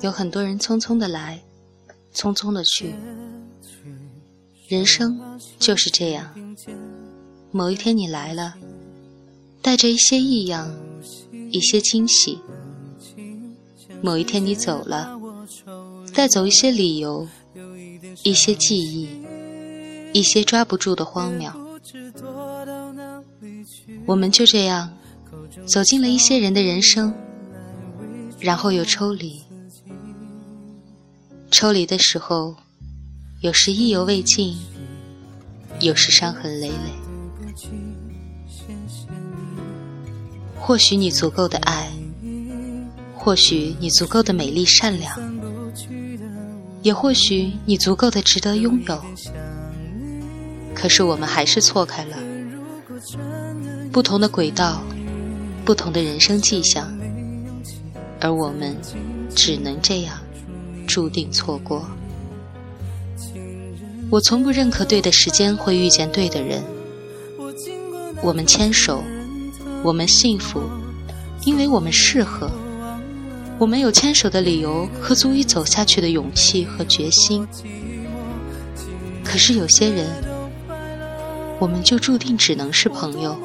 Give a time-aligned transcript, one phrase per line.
[0.00, 1.42] 有很多人匆匆的来，
[2.14, 2.94] 匆匆的去。
[4.68, 5.18] 人生
[5.58, 6.32] 就是这样，
[7.50, 8.54] 某一天你来了，
[9.62, 10.72] 带着一些异样，
[11.50, 12.38] 一些惊喜；
[14.02, 15.18] 某一天你走了，
[16.14, 17.26] 带走一些理由，
[18.22, 19.08] 一些记忆，
[20.12, 21.50] 一些抓不住的荒谬。
[24.06, 24.92] 我们就这样
[25.66, 27.12] 走进了一些人的人生，
[28.38, 29.42] 然后又抽离。
[31.50, 32.54] 抽离的时候，
[33.40, 34.56] 有时意犹未尽，
[35.80, 36.74] 有时伤痕累累。
[40.56, 41.90] 或许你足够的爱，
[43.16, 45.18] 或许你足够的美丽善良，
[46.82, 49.02] 也或许你足够的值得拥有。
[50.74, 52.18] 可是我们还是错开了，
[53.90, 54.82] 不同的轨道，
[55.64, 56.86] 不同的人生迹象，
[58.20, 58.76] 而我们
[59.34, 60.20] 只能这样。
[60.98, 61.88] 注定错过。
[64.10, 66.60] 我从不认可对的时间会遇见对的人。
[68.20, 69.04] 我们牵手，
[69.84, 70.60] 我们幸福，
[71.44, 72.50] 因为我们适合。
[73.60, 77.46] 我们有牵手的理由和足以走下去的勇气和决心。
[79.22, 80.04] 可是有些人，
[81.60, 83.38] 我们就注定只能是朋友。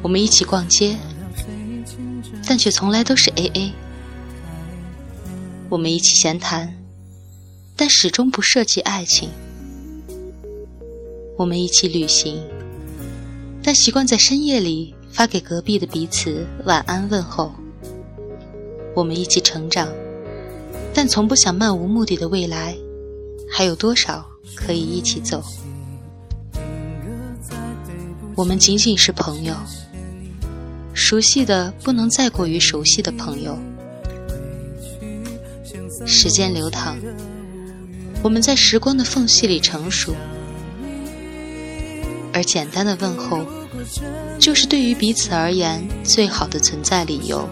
[0.00, 0.96] 我们一起逛街，
[2.46, 3.72] 但却从来都是 A A。
[5.70, 6.76] 我们一起闲谈，
[7.76, 9.30] 但始终不涉及爱情。
[11.38, 12.42] 我们一起旅行，
[13.62, 17.52] 但习惯在深夜里发给隔壁的彼此晚安问候。
[18.96, 19.88] 我们一起成长，
[20.92, 22.76] 但从不想漫无目的的未来
[23.48, 25.40] 还有多少可以一起走。
[28.34, 29.54] 我们仅仅是朋友，
[30.94, 33.56] 熟悉的不能再过于熟悉的朋友。
[36.06, 36.96] 时间流淌，
[38.22, 40.14] 我们在时光的缝隙里成熟，
[42.32, 43.44] 而简单的问候，
[44.38, 47.48] 就是对于彼此而言最好的存在理由。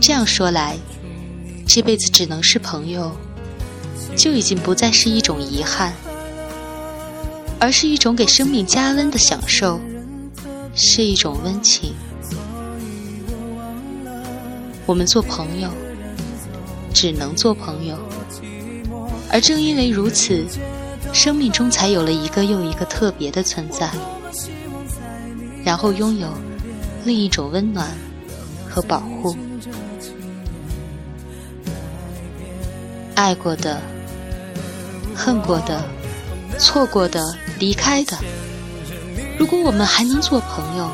[0.00, 0.76] 这样说来，
[1.66, 3.10] 这辈子只能是朋友，
[4.16, 5.92] 就已经不再是一种遗憾，
[7.58, 9.80] 而是一种给生命加温的享受，
[10.74, 11.94] 是一种温情。
[14.84, 15.68] 我们做朋友。
[16.96, 17.94] 只能做朋友，
[19.30, 20.46] 而正因为如此，
[21.12, 23.90] 生命中才有了一个又一个特别的存在，
[25.62, 26.26] 然后拥有
[27.04, 27.86] 另一种温暖
[28.66, 29.36] 和保护。
[33.14, 33.78] 爱过的、
[35.14, 35.84] 恨过的、
[36.58, 38.16] 错过的、离开的，
[39.38, 40.90] 如果我们还能做朋友，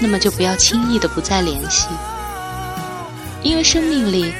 [0.00, 1.86] 那么就不要轻易的不再联系。
[3.42, 4.32] 因为生命里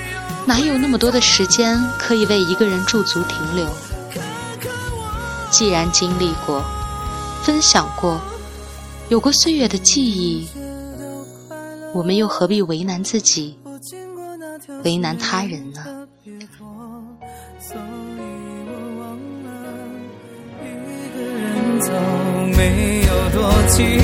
[0.47, 3.67] 哪有那么多的时间可以为一个人驻足停留？
[5.51, 6.63] 既然经历过、
[7.43, 8.21] 分享过、
[9.09, 10.47] 有过岁月的记忆，
[11.93, 13.59] 我们又何必为难自己、
[14.85, 15.85] 为难他人呢？
[22.57, 24.01] 没有多寂，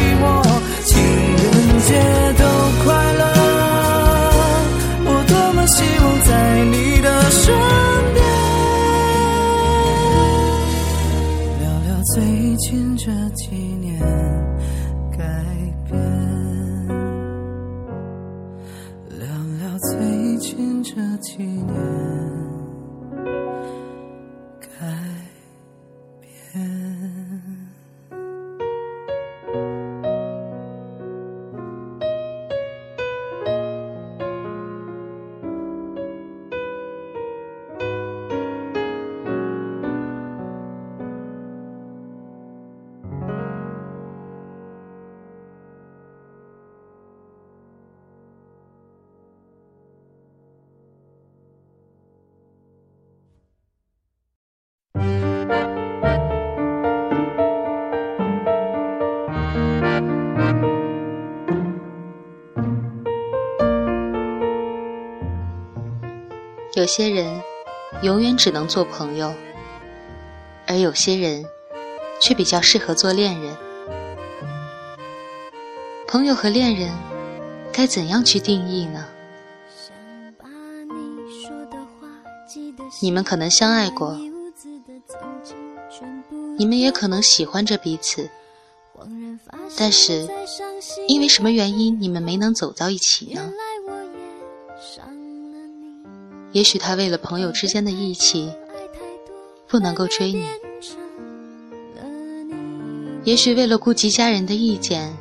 [20.37, 22.46] 最近这几年。
[66.87, 67.43] 有些人
[68.03, 69.35] 永远只能做朋友，
[70.69, 71.45] 而有些人
[72.21, 73.57] 却比较适合做恋人。
[76.07, 76.93] 朋友和恋人
[77.73, 79.05] 该怎样去定义呢？
[83.03, 84.17] 你们可能相爱过，
[86.57, 88.31] 你们也可能喜欢着彼此，
[89.77, 90.29] 但是
[91.09, 93.53] 因为什么原因你们没能走到一起呢？
[96.57, 98.51] 也许他为了朋友之间的义气，
[99.69, 100.41] 不能够追你；
[103.25, 105.15] 也许为了顾及家人的意见，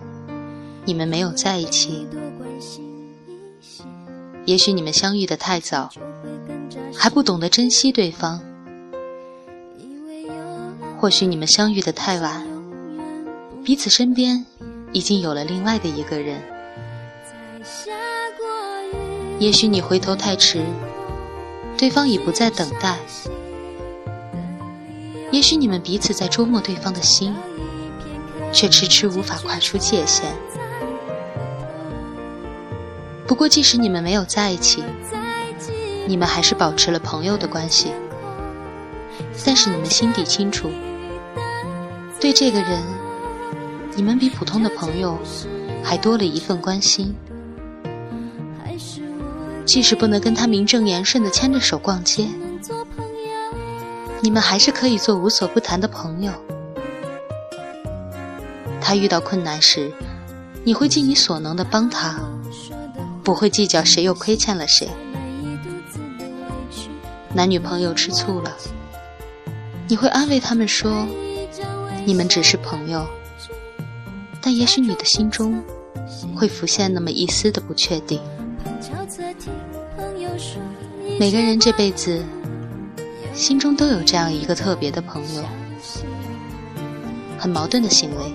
[0.85, 2.07] 你们没有在一起；
[4.45, 5.89] 也许你们相遇的太早，
[6.95, 8.39] 还不懂得珍惜对方；
[10.97, 12.47] 或许你们相遇的太晚，
[13.61, 14.45] 彼此身边
[14.93, 16.39] 已经有了另外的一个人；
[19.37, 20.63] 也许你回头太迟。
[21.77, 22.97] 对方已不再等待，
[25.31, 27.35] 也许你们彼此在捉摸对方的心，
[28.53, 30.33] 却迟迟无法跨出界限。
[33.27, 34.83] 不过，即使你们没有在一起，
[36.07, 37.91] 你们还是保持了朋友的关系。
[39.45, 40.69] 但是你们心底清楚，
[42.21, 42.81] 对这个人，
[43.95, 45.19] 你们比普通的朋友
[45.83, 47.13] 还多了一份关心。
[49.65, 52.27] 即使不能跟他名正言顺的牵着手逛街，
[54.21, 56.31] 你们还是可以做无所不谈的朋友。
[58.79, 59.91] 他遇到困难时，
[60.63, 62.19] 你会尽你所能的帮他，
[63.23, 64.87] 不会计较谁又亏欠了谁。
[67.33, 68.55] 男女朋友吃醋了，
[69.87, 71.07] 你会安慰他们说，
[72.05, 73.05] 你们只是朋友。
[74.39, 75.59] 但也许你的心中
[76.35, 78.21] 会浮现那么一丝的不确定。
[81.17, 82.21] 每个人这辈子
[83.33, 85.43] 心中都有这样一个特别的朋友，
[87.37, 88.33] 很矛盾的行为。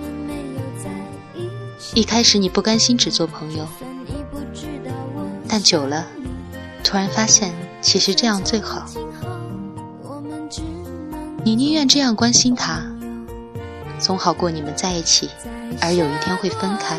[1.94, 3.66] 一开始你不甘心只做朋友，
[5.46, 6.06] 但久了，
[6.82, 8.86] 突然发现其实这样最好。
[11.44, 12.82] 你宁愿这样关心他，
[13.98, 15.28] 总好过你们在一起，
[15.82, 16.98] 而有一天会分开。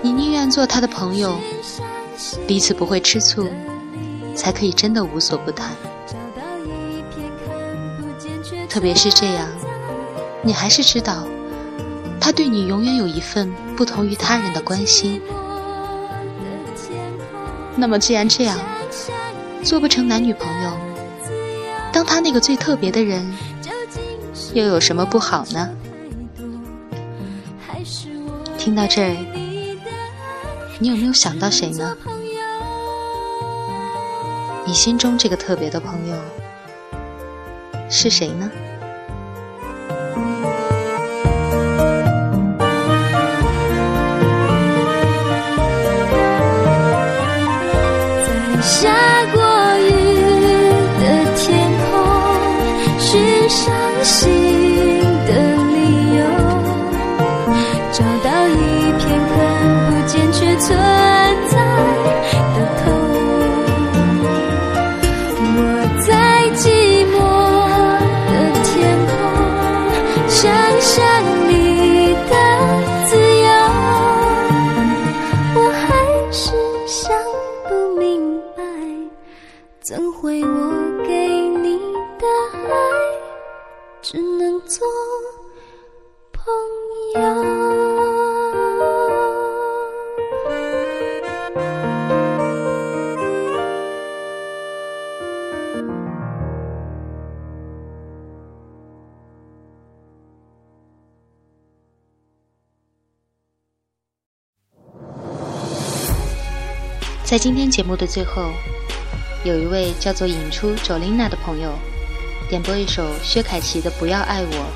[0.00, 1.36] 你宁愿做他的朋友。
[2.46, 3.48] 彼此不会吃醋，
[4.34, 5.70] 才可以真的无所不谈。
[8.68, 9.48] 特别是这样，
[10.42, 11.24] 你还是知道，
[12.20, 15.20] 他对你永远有一份不同于他人的关心。
[17.76, 18.58] 那么既然这样，
[19.62, 20.70] 做不成男女朋友，
[21.92, 23.32] 当他那个最特别的人，
[24.52, 25.70] 又有什么不好呢？
[28.58, 29.16] 听到这儿，
[30.78, 31.96] 你有没有想到谁呢？
[34.66, 36.16] 你心中这个特别的朋友
[37.90, 38.50] 是谁呢？
[48.26, 48.90] 在下
[49.32, 49.42] 过
[49.80, 49.90] 雨
[50.98, 51.04] 的
[51.36, 51.92] 天空，
[52.98, 53.64] 是伤
[54.02, 54.43] 心
[107.34, 108.52] 在今天节目的最后，
[109.42, 111.76] 有一位叫做引出 Jolina 的朋友
[112.48, 114.66] 点播一首薛凯琪的《不要爱我》，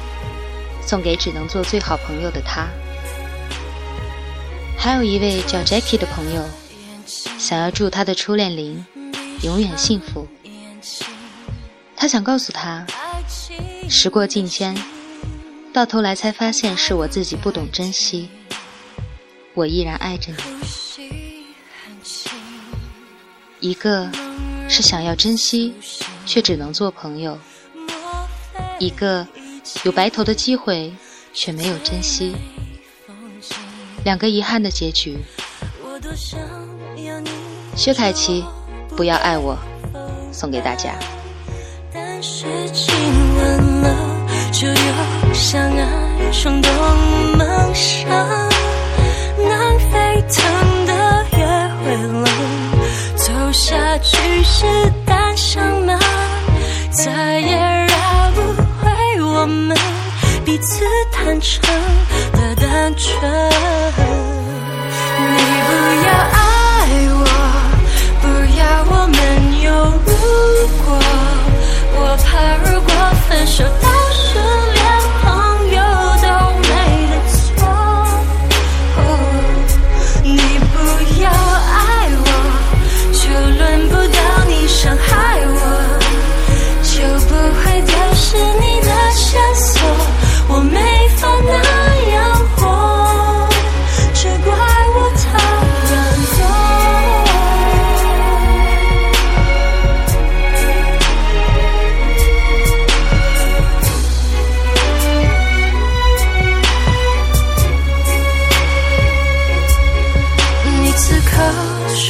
[0.84, 2.66] 送给只能做最好朋友的他。
[4.76, 6.44] 还有一位叫 Jackie 的朋友，
[7.38, 8.84] 想要祝他的初恋林
[9.42, 10.26] 永远幸福。
[11.94, 12.84] 他想告诉他，
[13.88, 14.76] 时过境迁，
[15.72, 18.28] 到头来才发现是我自己不懂珍惜，
[19.54, 20.87] 我依然爱着你。
[23.60, 24.08] 一个
[24.68, 25.74] 是想要珍惜，
[26.24, 27.36] 却只能做朋友；
[28.78, 29.26] 一个
[29.82, 30.92] 有白头的机会，
[31.32, 32.36] 却没有珍惜。
[34.04, 35.18] 两个遗憾的结局。
[37.74, 38.44] 薛凯琪，
[38.96, 39.58] 不要爱我，
[40.32, 40.94] 送给大家。
[41.92, 42.94] 但是亲
[43.36, 43.94] 吻了，
[44.52, 46.72] 就有相爱冲动
[47.36, 48.08] 梦想，
[49.36, 51.38] 南飞腾的也
[51.82, 52.47] 会了。
[53.58, 54.64] 下去是
[55.04, 55.98] 单向吗？
[56.92, 59.76] 再也绕不回我们
[60.44, 61.60] 彼此坦诚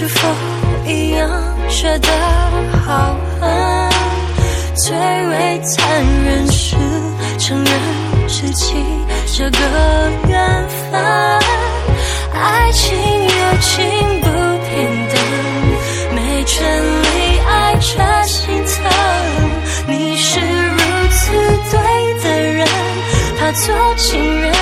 [0.09, 0.27] 是否
[0.87, 1.29] 一样
[1.69, 2.09] 觉得
[2.87, 3.91] 好恨？
[4.75, 6.77] 最为残忍是
[7.38, 7.75] 承认
[8.27, 8.75] 失去
[9.37, 9.59] 这个
[10.27, 10.99] 缘分。
[12.33, 13.85] 爱情友情
[14.23, 14.27] 不
[14.65, 15.15] 平等，
[16.15, 16.57] 没权
[17.03, 18.91] 利爱着心疼。
[19.88, 20.79] 你是如
[21.11, 21.33] 此
[21.71, 21.79] 对
[22.23, 22.67] 的人，
[23.38, 24.58] 怕做情人。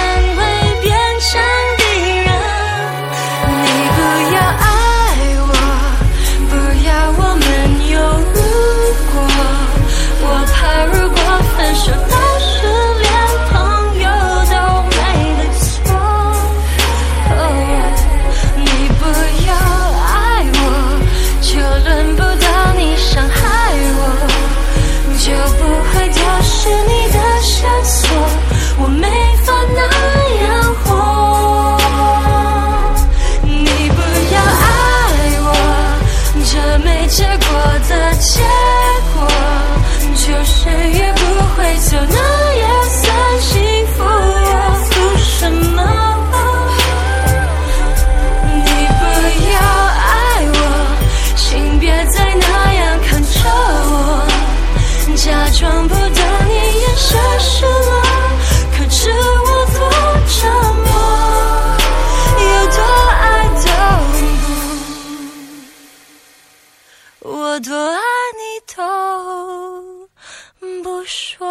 [67.57, 67.99] 我多爱
[68.37, 70.11] 你都
[70.83, 71.47] 不说